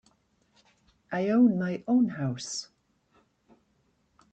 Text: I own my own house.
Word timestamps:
I 1.11 1.29
own 1.29 1.59
my 1.59 1.83
own 1.87 2.07
house. 2.09 2.69